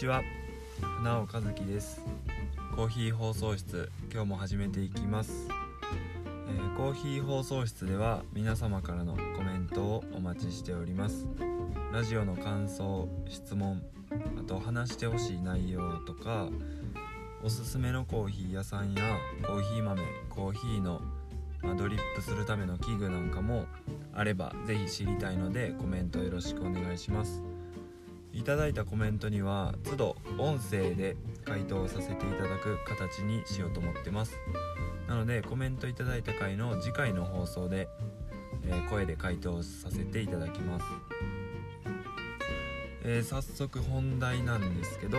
[0.00, 0.22] ちは。
[0.98, 2.00] 船尾和樹です。
[2.74, 5.46] コーヒー放送室今日も始めていきます、
[6.48, 11.26] えーコーヒー放送室では皆様からのコメントをお待ちしております。
[11.92, 13.82] ラジオの感想質問
[14.38, 16.48] あと話してほしい内容とか
[17.44, 19.02] おすすめのコーヒー屋さんや
[19.46, 21.02] コーヒー豆コーヒーの
[21.60, 23.66] まドリップするための器具なんかも
[24.14, 27.49] あればぜひ知りたいのでコメントよろしくお願いします。
[28.32, 34.38] いただいたコメントには都度音声で回答させていただく形にしようと思ってます。
[35.08, 37.88] なのでコメントいただいた回の次回の放送で、
[38.64, 40.84] えー声で回答させていただきます、
[43.04, 45.18] えー早速本題なんですけど、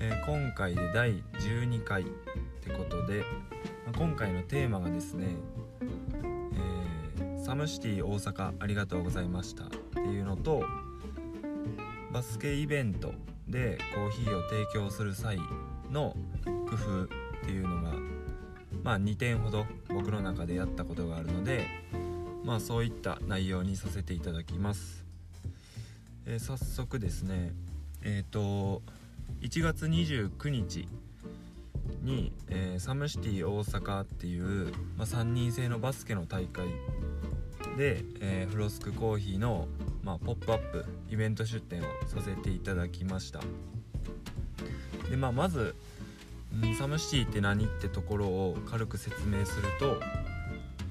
[0.00, 2.04] えー今回で第12回っ
[2.62, 3.24] てことで、
[3.86, 5.26] まあ今回のテーマがですね、
[5.82, 10.64] えーサムシティ大阪ありがとうございましたっていうのと
[12.16, 13.12] バスケイベント
[13.46, 15.36] でコーヒーを提供する際
[15.90, 17.08] の工夫っ
[17.44, 17.92] ていうのが
[18.82, 21.66] まあ2点ほど僕の中でやったことがあるので
[22.42, 25.04] まあそういった内容にさせていただきます、
[26.24, 27.52] えー早速ですね
[28.02, 28.80] えっ、と
[29.42, 30.88] 1月29日
[32.00, 36.64] に、えーサムシティ大阪っていう、まあ、3人制のバスケの大会
[37.76, 39.68] で、えフロスクコーヒーの、
[40.06, 43.40] まあ、ポップアップイベント出店をさせていただきました。
[45.10, 45.74] で、まあ、まず、
[46.54, 50.00] んサムシティって何ってところを軽く説明すると、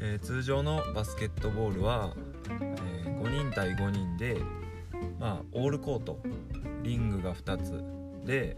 [0.02, 2.14] えー通常のバスケットボールは、
[2.50, 4.38] え5人対5人で、
[5.18, 6.20] まあ、オールコート
[6.84, 7.82] リングが2つ
[8.28, 8.58] で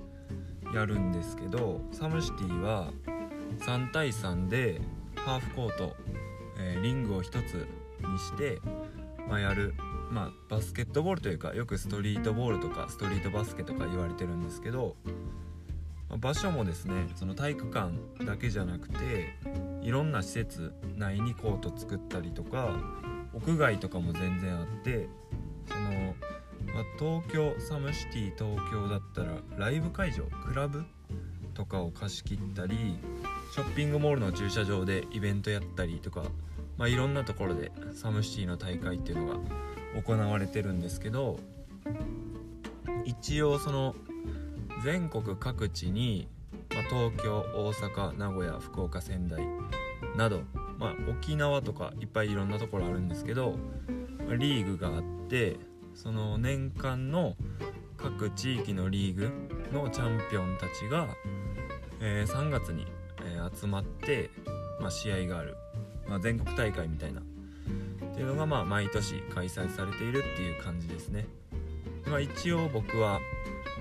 [0.74, 2.92] やるんですけどサムシティは
[3.60, 4.82] 3対3で
[5.16, 5.96] ハーフコート、
[6.58, 7.68] えーリングを1つ
[8.02, 8.60] にして、
[9.30, 9.76] まあ、やる、
[10.10, 14.96] まあ、バスケットボールというかよくストリートボールとかストリートバスケとか言われてるんですけど、
[16.10, 17.92] まあ場所もですねその体育館
[18.26, 19.36] だけじゃなくて
[19.82, 22.80] いろんな施設内にコート作ったりとか
[23.34, 25.10] 屋外とかも全然あって
[25.68, 26.16] その、
[26.74, 30.86] まあ、東京サムシティ東京だったらライブ会場クラブ
[31.54, 33.00] とかを貸し切ったり
[33.54, 36.24] ショッピングモールの駐車場でイベントやったりとか、
[36.78, 39.40] まあ、いろんなところでサムシティの大会っていうのが
[40.02, 41.40] 行われてるんですけど
[43.06, 43.96] 一応その
[44.84, 46.28] 全国各地に、
[46.70, 49.42] まあ、東京大阪名古屋福岡仙台
[50.16, 50.42] など、
[50.78, 53.58] まあ、沖縄とかいっぱいいろんなところあるんですけど、
[54.28, 55.58] まリーグがあって
[55.96, 57.36] その年間の
[57.98, 59.32] 各地域のリーグ
[59.72, 61.08] のチャンピオンたちが、
[62.00, 62.86] えー3月に、
[63.26, 64.30] えー集まって、
[64.80, 65.56] まあ、試合がある、
[66.08, 67.22] まあ、全国大会みたいな
[68.18, 71.28] っていうのがまあ毎年開催されているっていう感じですね。
[72.08, 73.20] まあ、一応僕は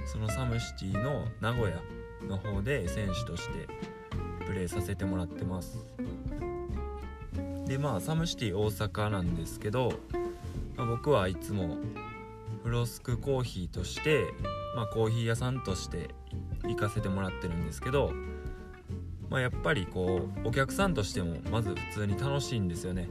[0.05, 1.81] そのサムシティの名古屋
[2.29, 3.67] の方で選手として
[4.45, 5.87] プレーさせてもらってます。
[7.65, 9.95] でまあサムシティ大阪なんですけど、
[10.77, 11.79] まあ僕はいつも
[12.63, 14.27] フロスクコーヒーとして、
[14.75, 16.11] まあ、コーヒー屋さんとして
[16.65, 18.13] 行かせてもらってるんですけど、
[19.31, 23.09] まあ、やっぱりこうお客さんとしてもまず普通に楽しいんですよね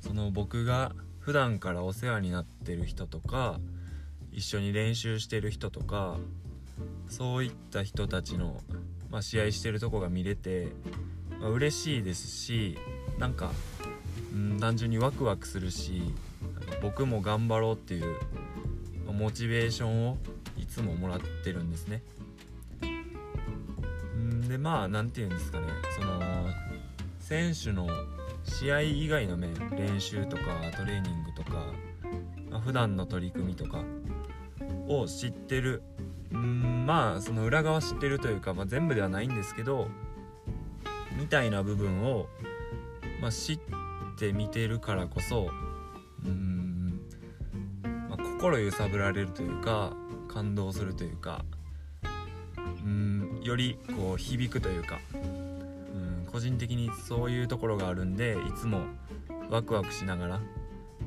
[0.00, 3.60] その僕が普段からお世話になってる人とか
[4.32, 6.16] 一緒に練習してる人とか
[7.08, 8.60] そういった人たちの、
[9.10, 10.68] まあ、試合してるとこが見れて、
[11.40, 12.78] まあ、嬉しいですし
[13.18, 13.50] なんか、
[14.32, 16.02] うん、単純にワクワクするし
[16.82, 18.16] 僕も頑張ろうっていう
[19.06, 20.18] まモチベーションを
[20.56, 22.02] いつももらってるんですね。
[24.16, 25.66] んでまあ何て言うんですかね
[25.96, 26.20] その
[27.20, 27.88] 選手の
[28.48, 30.42] 試合以外の面練習とか
[30.76, 31.72] トレーニングとか、
[32.50, 33.84] まあ、普段の取り組みとか
[34.88, 35.82] を知ってる。
[36.30, 39.88] うんまあその裏側知ってるというか、まあ、全部ではないんですけど
[41.16, 42.26] みたいな部分を、
[43.20, 43.60] まあ、知っ
[44.18, 45.50] て見てるからこそ
[46.24, 47.00] うん、
[48.10, 49.94] まあ、心揺さぶられるというか
[50.28, 51.44] 感動するというか
[52.84, 54.98] うんよりこう響くというか
[56.38, 58.82] 個人的にそういうところがあるんでいつも
[59.50, 60.40] ワクワクしながら、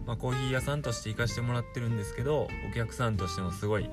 [0.06, 3.90] まあ、コーヒー屋さんとして行かしてもらってるんですけどお客さんとしてもすごい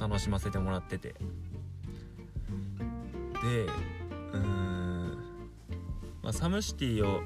[0.00, 1.08] 楽しませてもらってて。
[1.08, 1.16] で
[4.32, 5.18] うーん、
[6.22, 7.20] まあ、サムシティを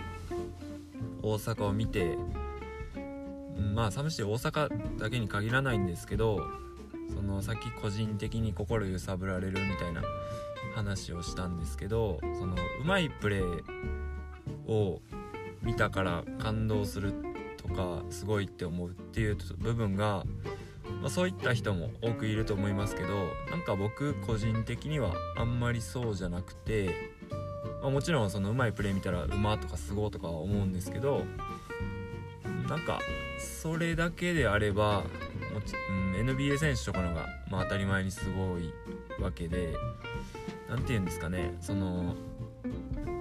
[1.22, 2.18] 大阪を見て
[3.72, 6.40] まあサムシティ大阪だけに限らないんですけど
[7.12, 10.02] そのさっき個人的に心揺さぶられるみたいな
[10.74, 13.62] 話をしたんですけどそのうまいプレー
[14.66, 15.00] を
[15.62, 17.14] 見たから感動する
[17.56, 20.24] とかすごいって思うっていう部分が、
[21.00, 23.08] まあ、そういった人も多くいると思いますけど
[23.50, 26.90] なんか僕個人的にはあんまりそうじゃなくて、
[27.82, 31.22] まあ、もちろんそのうまいプレー見たら馬とかすごいとか思うんですけど
[32.68, 32.98] なんか
[33.38, 35.04] それだけであれば
[35.54, 38.72] もち、うん、NBA 選手とかのが、まあ、当たり前にすごい
[39.22, 39.74] わけで
[40.68, 42.16] 何て言うんですかねその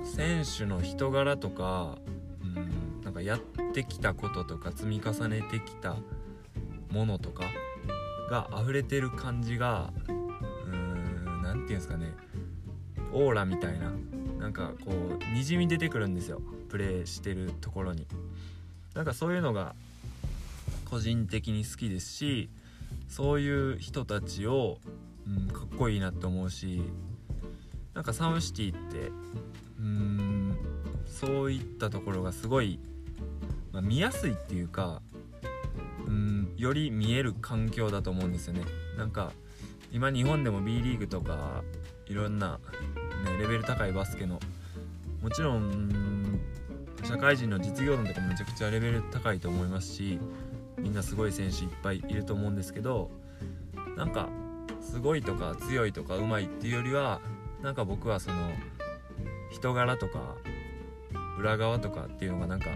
[0.03, 1.99] 選手の人柄とか、
[2.41, 3.39] うん、なんかやっ
[3.73, 5.95] てきたこととか積み重ねてきた
[6.89, 7.43] ものとか
[8.29, 9.93] が溢れてる感じが
[11.43, 12.13] 何て言うんですかね
[13.13, 13.91] オーラみたいな
[14.39, 16.41] なんかこうにじみ出てくるんですよ。
[16.67, 18.05] プレーしてるところに。
[18.93, 19.73] なんかそういうのが
[20.93, 22.51] 個人的に好きですし
[23.09, 24.77] そういう人たちを、
[25.27, 26.83] うん、かっこいいなって思うし
[27.95, 29.11] なんかサムシティって
[29.79, 30.55] うん
[31.07, 32.79] そういったところがすごい、
[33.71, 35.01] まあ、見やすいっていうか
[36.05, 38.61] うんより見える環境だと思うんですよね。
[38.95, 39.31] なんか
[39.91, 41.63] 今日本でも B リーグとか
[42.05, 42.59] いろんな、
[43.25, 44.39] ね、レベル高いバスケの
[45.23, 46.39] もちろん
[47.03, 50.19] 社会人の実業団とかもめちゃくちゃレベル高いと思いますし
[50.77, 53.11] みんなすごい選手いっぱいいると思うんですけど
[53.95, 54.29] なんか
[54.81, 57.21] すごいとか強いとかうまいっていうよりは
[57.61, 58.35] なんか僕はその
[59.51, 60.35] 人柄とか
[61.37, 62.71] 裏側とかっていうのがなんか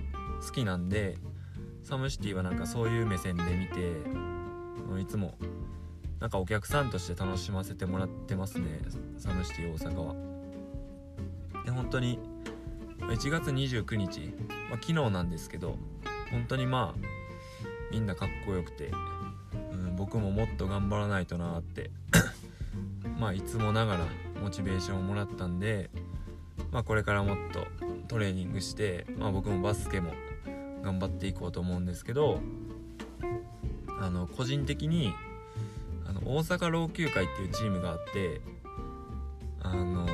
[0.45, 1.17] 好きなんで
[1.83, 3.91] サムシティはなんかそういう目線で見て
[5.01, 5.35] いつも
[6.19, 8.65] なんかお客さんとして楽しませてもらってますね
[9.17, 10.15] サムシティ大阪は。
[11.65, 12.19] で本当に
[13.00, 14.33] 1月29日、
[14.69, 15.77] まあ、昨日なんですけど
[16.31, 17.16] 本当にまあ
[17.92, 18.92] みんなかっこよくて、
[19.72, 21.92] うん、僕ももっと頑張らないとなって
[23.19, 24.06] まあいつもながら
[24.42, 25.89] モチベーションをもらったんで、
[26.72, 27.66] まあ、これからもっと
[28.07, 30.13] トレーニングして、まあ、僕もバスケも
[30.84, 32.39] 頑張っていこうと思うんですけど
[34.00, 35.13] あの個人的に
[36.07, 38.42] あの大阪老朽会っていうチームがあって
[39.62, 40.06] あの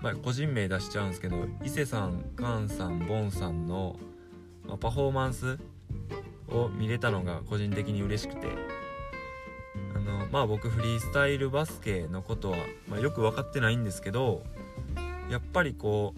[0.00, 3.96] まあ個人名出しちゃうんですけど伊勢さん菅さんボンさんの、
[4.66, 5.58] まあ、パフォーマンス
[6.54, 8.48] を見れたのが個人的に嬉しくて。
[9.94, 12.58] あのまあ僕フリースタイルバスケのことは、
[12.88, 14.42] まあ、よく分かってないんですけど
[15.30, 16.14] やっぱりこ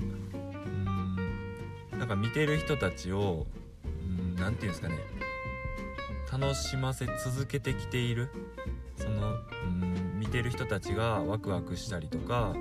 [1.93, 3.47] うなんか見てる人たちを
[4.37, 4.99] 何て言うんですかね
[6.31, 8.29] 楽しませ続けてきている
[8.97, 9.35] その
[9.65, 12.55] うん見てる人たちがワクワクしたりとか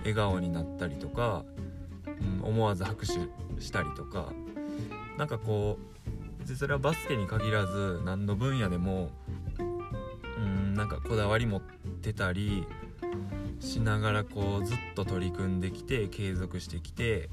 [0.00, 1.44] 笑顔になったりとか、
[2.06, 3.14] うん、思わず拍手
[3.62, 4.32] したりとか
[5.16, 5.95] なんかこう
[6.46, 9.10] 別にそれはバスケに限らず何の分野でも
[9.58, 12.64] うんなんかこだわり持ってたり
[13.58, 17.30] しながらこうずっと取り組んできて継続してきて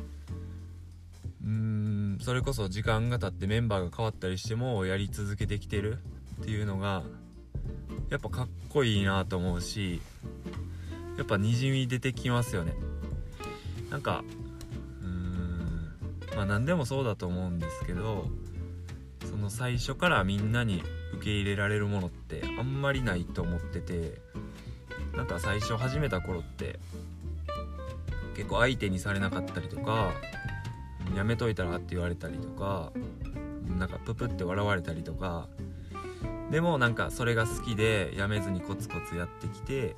[1.45, 6.00] うんそれこそ時間が経ってメンバーが変わったりしてもやり続けてきてる
[6.42, 7.04] っていうのが
[8.10, 10.01] やっぱかっこいいなと思うし
[11.18, 12.74] やっぱにじみ出てきますよね。
[13.92, 14.24] なんか
[15.04, 15.94] うーん
[16.36, 18.25] まあ何でもそうだと思うんですけど
[19.34, 20.84] その最初からみんなに
[21.16, 24.22] 受け入れられるものってあんまりないと思ってて
[25.18, 26.80] なんか最初始めた頃って
[28.36, 30.12] 結構相手にされなかったりとか
[31.16, 32.92] やめといたらって言われたりとか
[33.80, 35.48] なんかププって笑われたりとか
[36.52, 39.96] でもなんかそれが好きでやめずにコツコツやってきて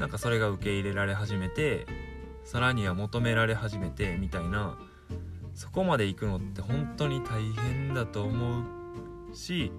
[0.00, 1.86] なんかそれが受け入れられ始めて
[2.42, 4.76] さらには求められ始めてみたいな
[5.58, 8.60] そこまで行くのって本当に大変だと思
[9.32, 9.72] うし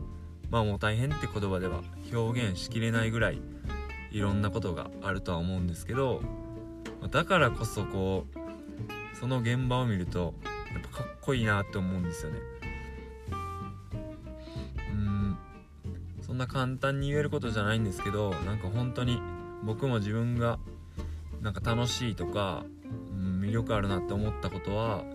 [0.50, 3.41] まあもう大変って言葉では表現しきれないぐらい
[4.12, 6.21] いろんなことがあるとは思うんですけど
[7.12, 10.33] だからこそこうその現場を見ると
[10.74, 12.39] やっぱかっこいいなって思うんですよね。
[14.91, 15.38] うん
[16.21, 19.21] そんな簡単に言えることじゃないんですけどなんか本当に
[19.63, 20.59] 僕も自分が
[21.41, 22.65] なんか楽しいとか、
[23.13, 25.05] うん、魅力あるなって思ったことは、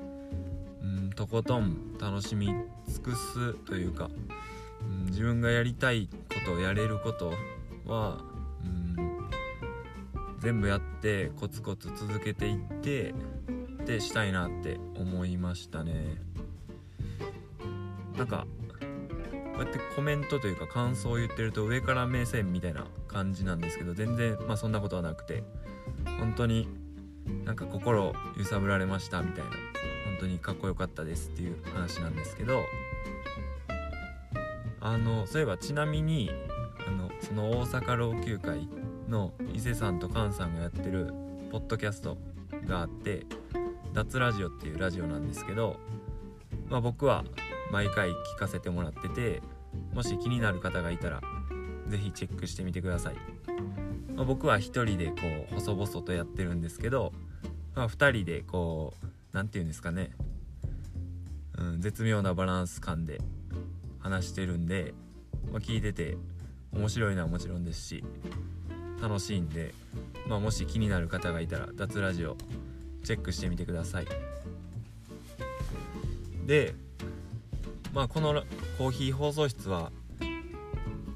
[1.14, 2.46] とことん楽しみ
[2.88, 4.10] 尽くすというか、
[4.80, 7.32] うん、自分がやりたいことやれること
[7.86, 8.18] は、
[8.62, 8.96] うん、
[10.40, 13.14] 全部やってコツコツ続けていって
[13.84, 16.16] ってしたいなって思いましたね。
[18.16, 18.46] なんか
[19.54, 25.44] こうやってコメントというか感想を言ってると上から目線みたいな感じなんですけど全然まあそんなことはなくて
[26.18, 26.66] 本当に
[27.44, 29.50] なんか心揺さぶられましたみたいな。
[30.14, 32.62] 本当にかっこよかったですっていう話なんですけど
[34.80, 36.30] あのそういえばちなみに
[36.86, 38.68] あのその大阪老朽会
[39.08, 41.12] の伊勢さんと菅さんがやってる
[41.50, 42.16] ポッドキャスト
[42.66, 43.26] があって
[43.92, 45.80] 脱ラジオっていうラジオなんですけど、
[46.68, 47.24] まあ、僕は
[47.72, 49.42] 毎回聞かせてもらってて
[49.92, 51.22] もし気になる方がいたら
[51.88, 53.14] 是非チェックしてみてください、
[54.14, 55.14] ま、僕は一人でこ
[55.50, 57.12] う細々とやってるんですけど、
[57.74, 60.12] まあ、2人でこう何て言うんですかね、
[61.58, 63.20] うん、絶妙なバランス感で
[63.98, 64.94] 話してるんで、
[65.52, 66.16] まあ、聞いてて
[66.72, 68.04] 面白いのはもちろんですし
[69.02, 69.74] 楽しいんで、
[70.28, 72.36] まあ、もし気になる方がいたら脱ラジオ
[73.04, 74.06] チェックしてみてください。
[76.46, 76.74] で
[77.92, 78.42] まあこの
[78.78, 79.90] コーヒー放送室は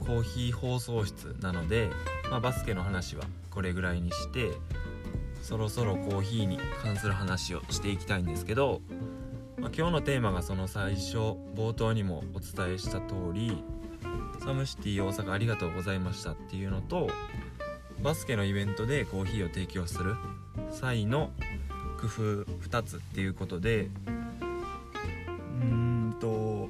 [0.01, 1.91] コーヒー放送室なので、
[2.31, 4.53] まあ、バスケの話はこれぐらいにして
[5.49, 8.83] そろそろコーヒーに関する話をしていきたいんですけど、
[9.57, 11.17] まあ、今日のテーマがその最初
[11.57, 13.65] 冒頭にもお伝えした通り
[14.45, 17.09] サムシティ大阪ありがとうございましたっていうのと
[18.03, 20.17] バスケのイベントでコーヒーを提供する
[20.71, 21.31] 際の
[21.99, 22.11] 工夫
[22.45, 23.89] 2つっていうことで
[25.63, 26.69] うんと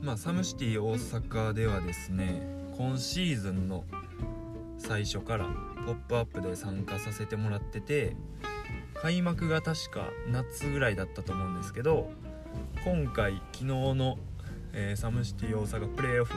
[0.00, 2.40] まあサムシティ大阪ではですね
[2.78, 3.82] 今シーズンの
[4.80, 5.46] 最初から
[5.86, 8.16] 「ポップアップで参加させてもらってて
[8.94, 12.10] 開幕が確か夏ぐらいだったと思うんですけど
[12.84, 14.18] 今回昨日の、
[14.72, 16.34] えー、サムシティ大阪プレーオフ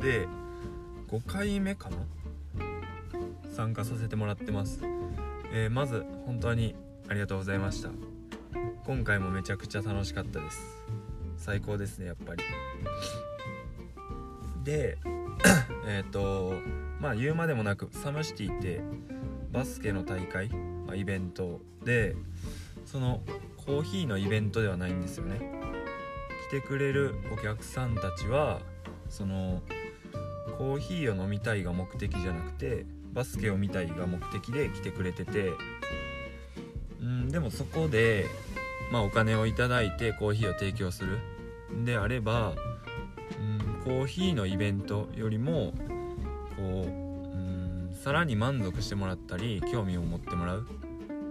[0.00, 0.26] で
[1.08, 1.96] 5回目かな？
[3.54, 4.80] 参加させてもらってます。
[5.52, 6.74] えー、まず本当に
[7.08, 7.90] ありがとうございました。
[8.84, 10.82] 今回もめちゃくちゃ楽しかったです。
[11.36, 12.42] 最高ですねやっぱり。
[14.64, 14.98] で
[15.86, 16.54] えっと
[17.04, 18.80] まあ言うまでもなくサムシティって
[19.52, 22.16] バスケの大会、まあ、イベントで
[22.86, 23.20] その
[23.66, 25.52] コーヒーのイベントではないんですよね。
[26.48, 28.62] 来てくれるお客さんたちは
[29.10, 29.60] その
[30.56, 35.50] コーヒーを飲みたいが目的じゃなくてバスケを見たいが目的で来てくれてて
[37.02, 38.24] うんでもそこで、
[38.90, 41.18] まあ、お金をいただいてコーヒーを提供する。
[41.84, 42.54] であれば
[43.38, 45.74] うんコーヒーのイベントよりも
[46.56, 50.66] こううんさらに満足してもらったり興味を持ってもらう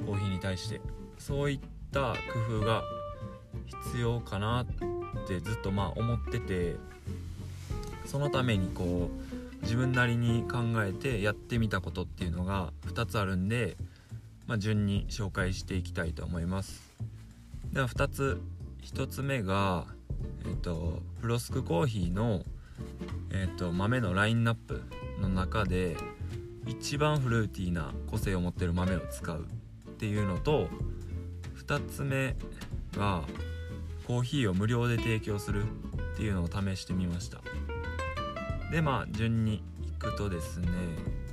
[0.06, 0.82] コーヒーに対して
[1.18, 1.60] そういっ
[1.92, 2.16] た
[2.50, 2.84] 工夫が
[3.86, 4.66] 必要かなっ
[5.28, 6.76] てずっとまあ思ってて
[8.06, 9.10] そのためにこ
[9.62, 13.78] う自分なりに考えてやってみたことっていうのが2つあるんで、
[14.46, 16.82] まあ、順に紹介していきたいと思います。
[17.72, 18.42] では2つ
[18.84, 19.86] 1つ目が
[20.46, 22.44] えっ、とフロスクコーヒーの、
[23.32, 24.84] えっと、豆のラインナップ
[25.20, 25.98] の中で
[26.66, 29.46] 一番フルーティーな個性を持ってる豆を使う
[29.90, 30.70] っていうのと
[31.68, 32.36] 2つ目
[32.98, 33.24] が
[34.08, 35.64] コーヒーを無料で提供する
[36.14, 37.40] っていうのを試してみました。
[38.72, 40.68] でまあ順にいくとですね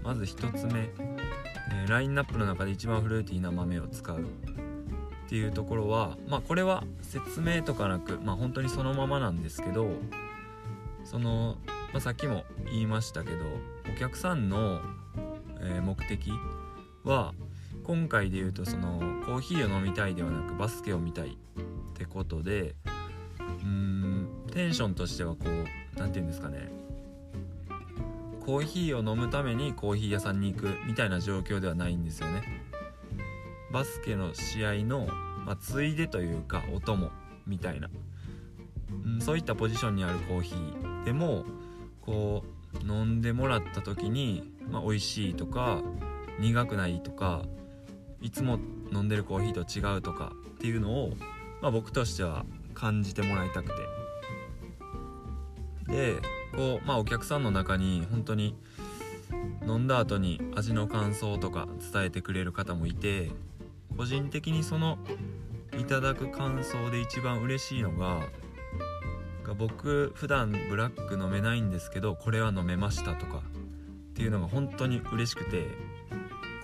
[0.03, 4.23] まず1つ目、えー、ラインナップの中で一番フルーティーな豆を使うっ
[5.29, 9.89] ていうところはまあこれは説明とかなくまあ本当にそのままなんですけど
[11.11, 13.45] その、まあ、さっきも言いましたけど
[13.93, 14.81] お客さんの、
[15.61, 16.31] えー、目的
[17.03, 17.35] は
[17.83, 22.77] 今回で言うとそのコーヒーを飲みたいではなくバスケを見たいってことで
[23.41, 26.71] うーんテンションとしてはこう何て言うんですかね。
[28.47, 32.43] コーヒーを飲むためにコーヒー屋さんに行くみたいな状況ではないんですよね。
[33.73, 35.07] バスケの試合の、
[35.45, 37.11] まあ、ついでというかお供
[37.47, 37.91] みたいな、
[39.05, 40.90] うん、そういったポジションにあるコーヒー。
[41.05, 41.45] でも
[42.03, 45.83] こう飲んでもらった時に、まあ、美味しいとか
[46.39, 47.43] 苦くないとか
[48.21, 48.59] いつも
[48.93, 51.13] 飲んでるコーヒーと違うとかっていうのを、
[51.63, 53.75] まあ、僕としては感じてもらいたくて。
[55.91, 56.21] で
[56.57, 58.57] こうまあお客さんの中に本当に
[59.67, 63.31] 飲んだ後に味の感想とか伝えてくれる方もいて
[63.97, 64.99] 個人的にその
[65.79, 68.23] いただく感想で一番嬉しいのが
[69.55, 75.67] 僕普段ブラック飲めないんですけどこれは飲めましたとかっていうのが本当に嬉しくて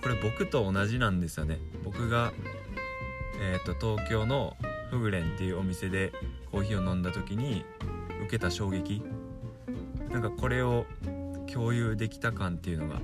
[0.01, 1.59] これ僕と同じなんですよね。
[1.83, 2.31] 僕が、
[3.41, 4.55] えーと、東京の
[4.89, 6.13] フグレンっていうお店で
[6.51, 7.65] コーヒーを飲んだ時に
[8.21, 9.01] 受けた衝撃。
[10.09, 10.85] なんかこれを
[11.51, 13.01] 共有できた感っていうのが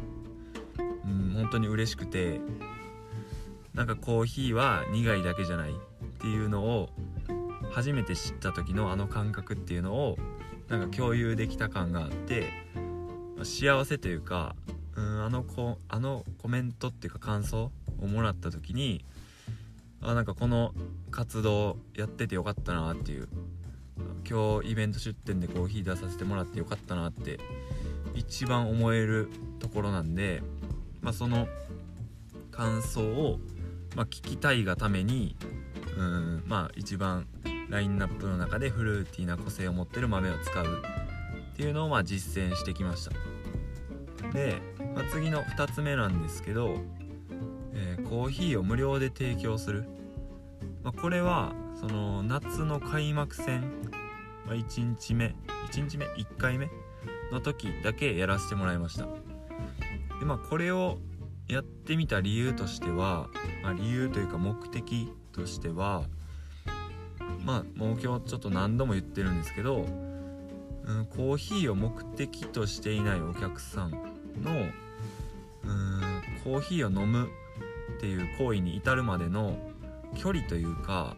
[1.05, 2.39] うん本当に嬉しくて
[3.73, 5.75] なんかコーヒーは苦いだけじゃないっ
[6.19, 6.89] ていうのを
[7.73, 10.17] 初めて知った時のあの感覚っていうのを
[10.69, 12.51] なんか共有できた感があって
[13.43, 14.55] 幸せというか
[14.95, 19.03] うんあのこあのコメントっていうか感想をもらった時に
[20.01, 20.73] あなんかこの
[21.09, 23.27] 活動やっててよかったなっていう
[24.29, 27.39] 今日イベント出店でコーヒー出させてもらってよかったなって
[28.13, 30.43] 一番思えるところなんで、
[31.01, 31.47] まあ、その
[32.51, 33.39] 感想を、
[33.95, 35.35] まあ、聞きたいがために
[35.97, 37.27] うんまあ一番
[37.69, 40.83] ラインナップの中でフルーティーな個性を持ってる豆を使う
[41.53, 43.11] っていうのをまあ実践してきました。
[44.31, 44.61] で、
[44.95, 46.77] まあ、次の2つ目なんですけど、
[47.73, 49.85] えー、コーヒーを無料で提供する、
[50.83, 53.61] まあ、これはその夏の開幕戦、
[54.45, 55.35] まあ、1日目
[55.71, 56.69] 1日目1回目
[57.31, 59.07] の時だけやらせてもらいました。
[60.19, 60.97] でまあこれを
[61.47, 63.27] やってみた理由としては、
[63.61, 66.03] まあ、理由というか目的としては
[67.43, 69.85] まあもう今日ちょっと何度も言ってるんですけど、
[70.85, 73.97] うん、コーヒーを目的としていないお客さんの
[75.63, 77.29] うんコーヒーを飲む
[77.97, 79.57] っていう行為に至るまでの
[80.15, 81.15] 距離というか、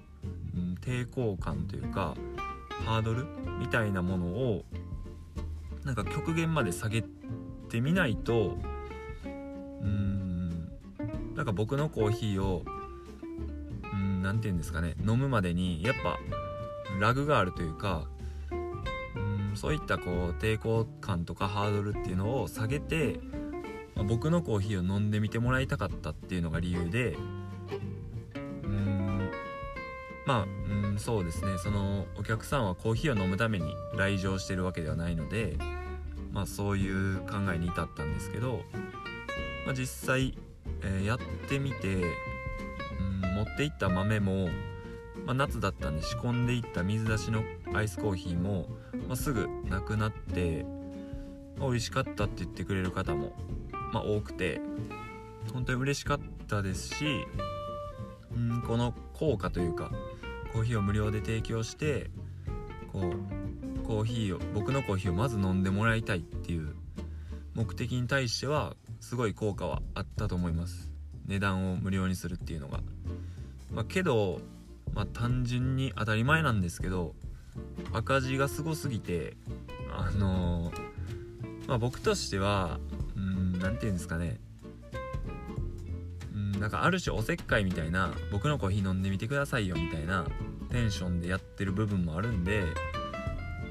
[0.56, 2.16] うん、抵抗感というか
[2.86, 3.26] ハードル
[3.60, 4.64] みたいなものを
[5.84, 7.04] なんか極限まで下げ
[7.70, 8.58] てみないと
[9.82, 10.70] うん
[11.36, 12.64] なんか僕のコーヒーを
[14.26, 16.18] 何て言うんですかね飲むまでにやっぱ
[17.00, 18.08] ラグがあるというか
[19.16, 23.20] うんそういったこう抵抗感とかハードルっていうのを下げて、
[23.96, 27.16] まあ、僕のコーヒーを飲んでみてもらいたかったっていうのが理由で
[28.64, 29.30] うん
[30.26, 30.46] まあ
[30.88, 35.58] うんそうですねそのお客さんはコーヒーを飲むために来場してるわけではないので
[36.32, 38.62] まあそういう考えに至ったんですけど、
[39.68, 40.36] まあ、実際、
[40.82, 42.04] えー、やってみて
[43.54, 44.48] っていった豆も、
[45.26, 48.68] まあ、夏だったんで仕込んでいった水出しのアイスコーヒーも、
[49.08, 50.66] まあ、すぐなくなって、
[51.58, 53.34] まあ、美味しかったって言ってくれる方も、
[53.94, 54.62] まあ、多くて
[55.54, 57.06] 本当に嬉しかったですし
[58.36, 59.92] うんこの効果というか
[60.52, 62.10] コーヒーを無料で提供して
[62.92, 66.76] こうコーヒーを僕のコーヒーをまず飲んでもらいたいっていう
[67.54, 70.92] 目的に対してはすごい効果はあったと思います
[71.28, 72.80] 値段を無料にするっていうのが。
[73.76, 74.40] まあ、けど、
[74.94, 77.14] まあ、単純に当たり前なんですけど
[77.94, 79.36] 赤字がすごすぎて
[79.92, 82.80] あのー、まあ、僕としては
[83.16, 84.40] うん何て言うんですかね。
[86.34, 90.26] うんなんかある種おせっかいみたいな僕のコーヒー飲んでみてくださいよみたいな
[90.72, 92.64] テンションでやってる部分もあるんで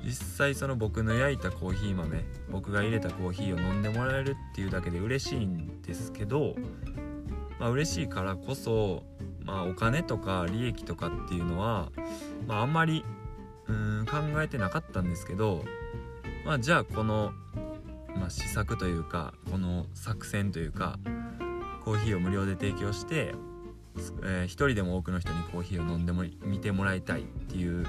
[0.02, 6.54] 実際その僕の焼いたコーヒー豆僕が入れたコーヒーを飲んでもらえるっていうだけで嬉しいんですけど
[7.58, 9.02] まあ嬉しいからこそ
[9.44, 11.90] まあ、お金とか利益とかっていうのは、
[12.46, 13.04] まあ、あんまり
[13.68, 15.64] うん考えてなかったんですけど、
[16.44, 17.32] まあ、じゃあこの、
[18.16, 20.98] まあ、施策というかこの作戦というか
[21.84, 23.34] コーヒーを無料で提供して、
[24.24, 27.86] えー、一人でも多くの人にコーヒーを飲んでも見てもらいたいっていう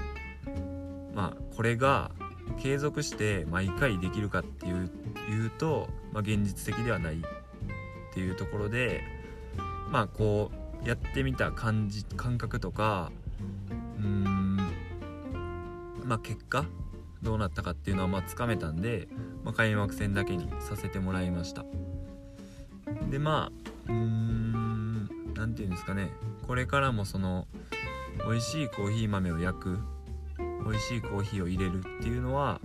[1.13, 2.12] まあこれが
[2.62, 4.91] 継続して毎回できるかっていう
[5.30, 7.18] 言うと、まあ、現実的ではないっ
[8.13, 9.02] ていうところで
[9.89, 13.12] まあこうやってみた感じ感覚とか
[14.00, 14.56] うーん
[16.04, 16.66] まあ結果
[17.22, 19.08] どうなったかっていうのはまあつかめたんで、
[19.44, 21.66] まあ、開幕戦だけにさせてもらいました。
[23.10, 23.52] でま
[23.88, 26.12] あうーん何て言うんですかね。
[26.48, 27.48] これからもその
[28.28, 29.80] 美味しいコーヒー豆を焼く
[30.66, 32.60] 美味しいコーヒーを入れるっていうのは、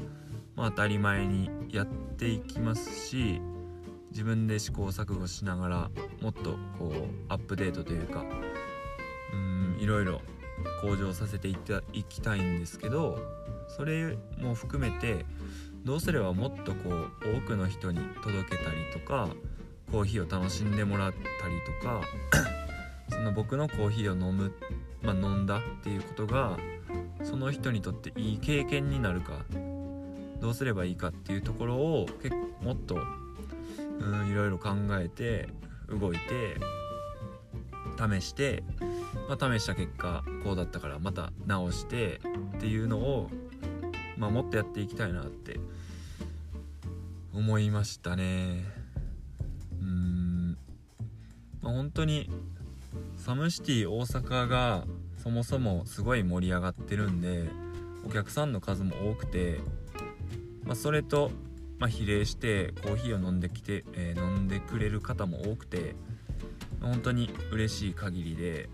[0.56, 3.40] まあ、当たり前にやっていきますし
[4.10, 6.92] 自分で試行錯誤しながらもっとこう
[7.28, 8.24] アップデートというか
[9.32, 10.20] うんいろいろ
[10.82, 13.18] 向上させていったいきたいんですけど
[13.68, 15.24] それも含めて
[15.84, 19.28] どうすればもっとこう多くの人に届けたりとか
[19.90, 22.00] コーヒーを楽しんでもらったりとか
[23.08, 24.52] その僕のコーヒーを飲む、
[25.02, 26.58] まあ、飲んだっていうことが
[27.22, 29.44] その人にとっていい経験になるか
[30.40, 32.98] どうすればいいかっていうところを結構もっと
[34.00, 35.48] うんいろいろ考えて
[35.88, 36.56] 動いて
[37.98, 38.62] 試して、
[39.28, 42.20] まあ、試した結果こうだったからまた直して
[42.56, 43.28] っていうのを、
[44.16, 45.60] まあ、もっとやっていきたいなって
[47.34, 48.64] 思いましたね。
[49.80, 50.58] うん、
[51.62, 52.30] まあ、本当に
[53.16, 54.84] サムシティ大阪が
[55.22, 57.48] そもそもすごい盛り上がってるんで
[58.06, 59.58] お客さんの数も多くて、
[60.64, 61.30] まあ、それと
[61.80, 65.96] まあ、比例してコーヒーを飲んできて、えー、飲んでくれる方も多くて
[66.80, 68.68] 本当に嬉しい限りで。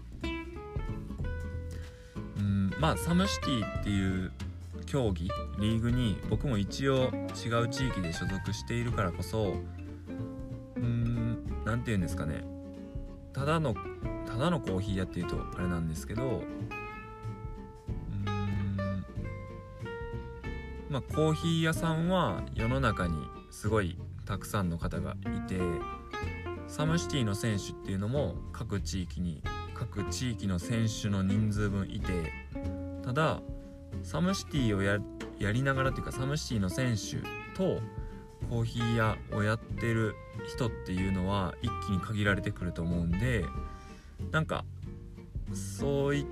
[2.39, 4.31] うんまあサムシティっていう
[4.85, 9.55] 競技リーグに僕も一応違う地域で所属しているからこそ
[10.77, 12.45] うん何て言うんですかね。
[13.33, 13.75] ただの
[14.27, 16.43] ただのコーヒー屋っていうとあれなんですけど
[20.97, 23.13] まあ、コーヒー屋さんは世の中に
[23.51, 25.61] すごいたくさんの方がいて
[26.69, 29.43] サムシティの選手っていうのも各地域に
[29.75, 32.33] 各地域の選手の人数分いて
[33.05, 33.43] ただ
[34.05, 34.99] サムシティをや
[35.39, 37.17] やりながらというかサムシティの選手
[37.55, 37.83] と
[38.49, 40.15] コーヒー屋をやってる
[40.49, 43.45] 人っていうのは一気に限られてくると思うんで
[44.31, 44.65] なんか
[45.53, 46.27] そういっ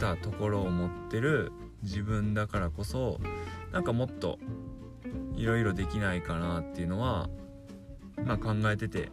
[0.00, 1.52] たところを持ってる
[1.82, 3.20] 自分だからこそ
[3.72, 4.38] なんかもっと
[5.36, 7.28] いろいろできないかなっていうのは
[8.24, 9.10] まあ考えてて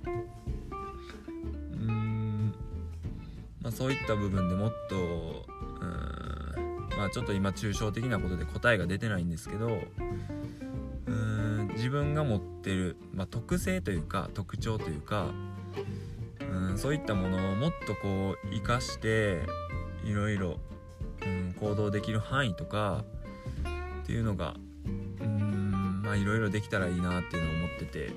[1.73, 2.55] うん、
[3.61, 9.79] まあ、そういった部分でもっとうんまあちょっと今抽象的なことで答えが出てないんですけど
[11.07, 15.29] うん自分が持ってる、まあ、特性というか特徴というか
[16.39, 19.43] うんそういったものをもっとこう生かして
[20.03, 20.57] いろいろ
[21.59, 23.03] 行動できる範囲とか
[24.03, 24.55] っていうのが
[25.21, 28.11] うんまあいろいろできたらいいなっていうのを思ってて。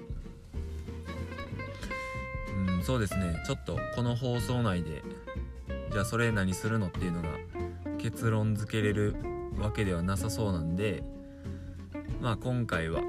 [2.69, 3.43] うんそうですね。
[3.47, 5.03] ちょっとこの放送内で
[5.91, 7.29] じゃあそれ何するのっていうのが
[7.99, 9.17] 結論付けれる
[9.59, 11.03] わけではなさそうなんで
[12.21, 13.03] まあ今回は、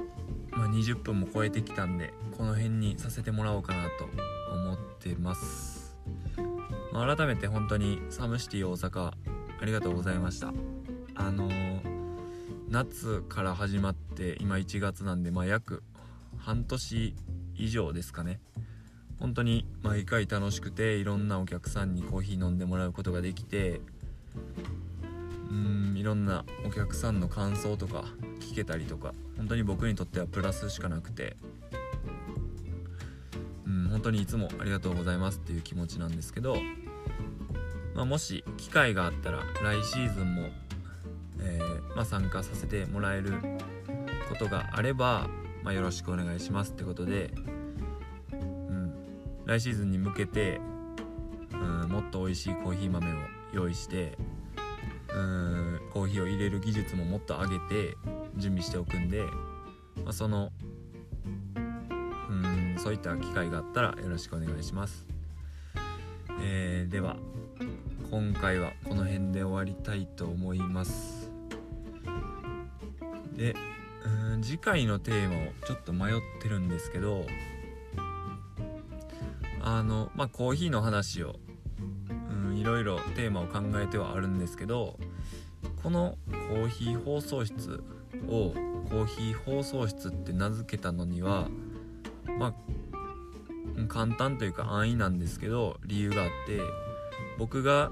[0.52, 4.06] まあ、20分も超えてきたんでこの辺にさせてもらおうかなと
[4.54, 5.96] 思ってます、
[6.92, 9.12] ま改めて本当にサムシティ大阪
[9.62, 10.54] ありがとうございました。
[11.16, 11.50] あの
[12.70, 15.84] 夏から始まって今1月なんでまあ約
[16.38, 17.16] 半年
[17.56, 18.40] 以上ですかね。
[19.20, 23.82] 本当に毎回楽しくていろんなお客さんにコーヒー飲んでもらうことができて
[25.52, 28.06] うんいろんなお客さんの感想とか
[28.40, 31.36] 聞けたりとか本当に僕にとってはプラスしかなくて
[33.68, 36.56] うん本当にいつもありがとうございますっていう気持ちなんですけど、
[37.96, 40.50] まあ、もし機会があったら来シーズンも、
[41.42, 43.34] えーまあ、参加させてもらえる
[44.30, 45.28] ことがあれば、
[45.64, 47.32] まあ、よろしくお願いしますってことで、
[48.32, 48.94] うん、
[49.46, 50.62] 来シーズンに向けて、
[51.52, 53.16] うん、もっと美味しいコーヒー豆を
[53.54, 54.18] 用意して
[55.14, 57.98] うんコーヒーを入れる技術ももっと上げて
[58.38, 59.24] 準備しておくんで、
[60.04, 60.52] まあ、その
[61.56, 65.06] うんそういった機会があったらよろしくお願いします、
[66.42, 67.18] えーでは。
[68.12, 71.32] 今回はこの辺で終わりたいと思います。
[73.36, 73.56] で
[74.34, 77.26] うん次回のテーマをちょっと迷ってるんですけど
[79.62, 81.36] あのまあコーヒーの話を
[82.10, 84.98] うんいろいろテーマを考えてはあるんですけど
[85.84, 86.18] この
[86.50, 87.84] コーヒー放送室
[88.28, 88.54] を
[88.90, 91.48] コーヒー放送室って名付けたのには
[92.40, 96.60] まあ簡単というか安易なんですけど理由があって
[97.40, 97.90] 僕が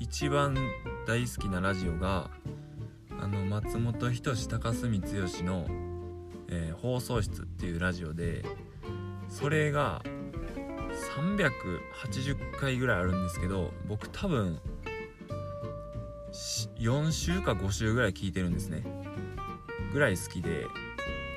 [0.00, 0.56] 一番
[1.06, 2.30] 大好きなラジオが
[3.20, 5.66] あの松本人志高須光義の、
[6.48, 8.44] えー放送室っていうラジオで
[9.28, 10.02] それが
[11.16, 14.58] 380回ぐらいあるんですけど僕多分
[16.80, 18.82] 4週か5週ぐらい聞いてるんですね。
[19.92, 20.66] ぐらい好きで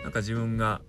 [0.04, 0.82] なんか自分が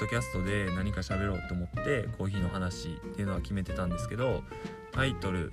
[0.00, 4.42] ドキャストで何か喋ろうと思ってコーヒーの話っていうのは決めてたんですけど
[4.92, 5.52] タイトル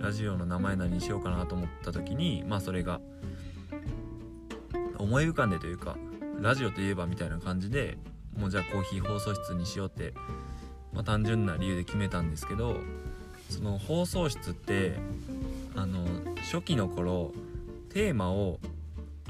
[0.00, 3.00] ラジオの名前何にしようかなと思った時にまあそれが
[4.98, 5.96] 思い浮かんでというか
[6.40, 7.98] ラジオといえばみたいな感じで
[8.36, 10.12] もうじゃあコーヒー放送室にしようって、
[10.92, 12.78] まあ、単純な理由で決めたんですけど
[13.48, 14.94] その放送室って
[15.76, 16.04] あの
[16.50, 17.32] 初期の頃
[17.92, 18.58] テーマを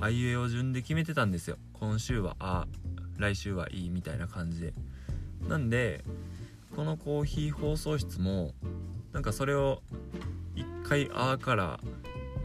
[0.01, 1.59] あいうえお順で決めてたんですよ。
[1.75, 2.67] 今週はあ
[3.19, 4.73] 来週はいいみたいな感じで。
[5.49, 6.03] なんで
[6.75, 8.53] このコーヒー放送室も
[9.13, 9.83] なんかそれを
[10.55, 11.81] 一回あから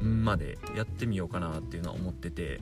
[0.02, 2.60] んまでやってみようかなっていうのは思ってて。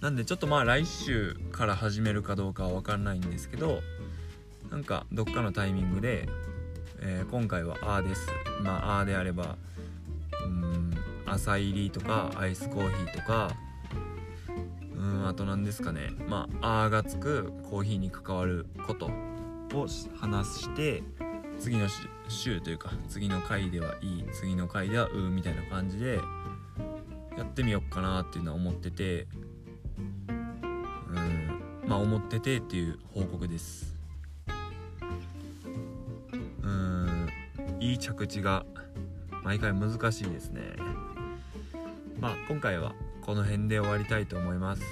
[0.00, 3.80] なんでちょっとまあ来週から始めるかどうかは分かんないんですけど
[4.70, 6.28] なんかどっかのタイミングで、
[7.00, 8.28] えー今回はあです。
[8.62, 9.56] まああであれば
[10.44, 10.94] うん
[11.24, 13.56] 朝入りとかアイスコーヒーとか
[15.04, 16.12] うんあと何ですかね。
[16.26, 19.86] まああがつくコーヒーに関わることを
[20.18, 21.02] 話して
[21.58, 21.86] 次の
[22.28, 26.18] 週というか次の回ではいい次の回ではうみたいな感じで
[27.36, 29.26] やってみようかなっていうのは思ってて
[30.28, 33.94] うんまあ思っててっていう報告です。
[36.62, 37.28] うん
[37.78, 38.64] いい着地が
[39.42, 40.62] 毎回難しいですね。
[42.18, 44.82] まあ今回はこの辺で終わりたいと思います。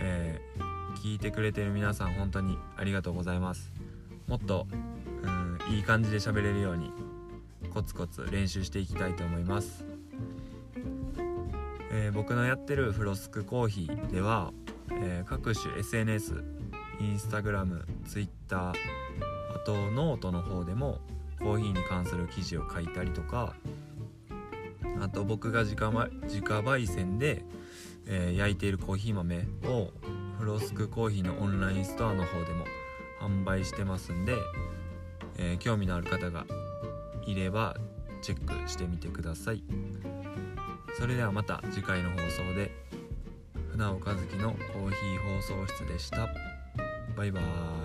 [0.00, 0.64] えー
[1.04, 3.70] 聞いてくれてる皆さん本当にありがとうございます。
[4.26, 4.66] もっと
[5.22, 6.90] うんいい感じで喋れるように
[7.74, 9.84] コツコツ練習していきたいと思います、
[11.92, 14.52] えー僕のやってるフロスクコーヒーでは、
[14.92, 16.42] えー各種 SNS
[17.00, 18.74] インスタグラムツイッター
[19.54, 21.00] あとノートの方でも
[21.38, 23.54] コーヒーに関する記事を書いたりとか
[25.04, 25.90] あと僕が自家
[26.22, 27.44] 自家焙煎で、
[28.06, 29.90] えー、焼いているコーヒー豆を
[30.38, 32.64] フロスクコーヒーのオンラインストアの方でも
[33.20, 34.34] 販売してますんで、
[35.36, 36.46] えー、興味のある方が
[37.26, 37.76] いれば
[38.22, 39.62] チェックしてみてください。
[40.98, 42.72] それではまた次回の放送で
[43.72, 46.28] 船尾和樹のコーヒー放送室でした。
[47.14, 47.44] バイバー
[47.82, 47.83] イ。